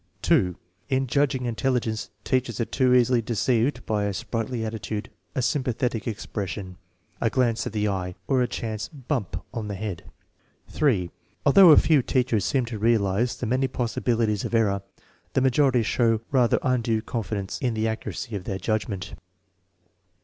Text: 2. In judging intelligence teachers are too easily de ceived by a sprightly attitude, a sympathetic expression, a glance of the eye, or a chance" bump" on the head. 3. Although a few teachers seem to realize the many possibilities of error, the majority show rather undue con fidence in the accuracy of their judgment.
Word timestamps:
2. 0.23 0.57
In 0.89 1.05
judging 1.05 1.45
intelligence 1.45 2.09
teachers 2.23 2.59
are 2.59 2.65
too 2.65 2.91
easily 2.91 3.21
de 3.21 3.33
ceived 3.35 3.85
by 3.85 4.05
a 4.05 4.13
sprightly 4.15 4.65
attitude, 4.65 5.11
a 5.35 5.43
sympathetic 5.43 6.07
expression, 6.07 6.77
a 7.21 7.29
glance 7.29 7.67
of 7.67 7.71
the 7.71 7.87
eye, 7.87 8.15
or 8.25 8.41
a 8.41 8.47
chance" 8.47 8.87
bump" 9.07 9.39
on 9.53 9.67
the 9.67 9.75
head. 9.75 10.03
3. 10.69 11.11
Although 11.45 11.69
a 11.69 11.77
few 11.77 12.01
teachers 12.01 12.43
seem 12.45 12.65
to 12.65 12.79
realize 12.79 13.35
the 13.37 13.45
many 13.45 13.67
possibilities 13.67 14.43
of 14.43 14.55
error, 14.55 14.81
the 15.33 15.39
majority 15.41 15.83
show 15.83 16.19
rather 16.31 16.57
undue 16.63 17.03
con 17.03 17.21
fidence 17.21 17.61
in 17.61 17.75
the 17.75 17.87
accuracy 17.87 18.35
of 18.35 18.45
their 18.45 18.57
judgment. 18.57 19.13